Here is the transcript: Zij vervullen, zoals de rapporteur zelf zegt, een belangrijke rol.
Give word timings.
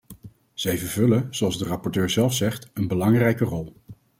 Zij 0.53 0.77
vervullen, 0.77 1.27
zoals 1.35 1.57
de 1.57 1.65
rapporteur 1.65 2.09
zelf 2.09 2.33
zegt, 2.33 2.69
een 2.73 2.87
belangrijke 2.87 3.45
rol. 3.45 3.73